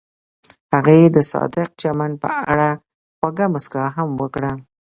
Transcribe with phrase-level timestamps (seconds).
[0.73, 2.69] هغې د صادق چمن په اړه
[3.17, 4.51] خوږه موسکا هم وکړه.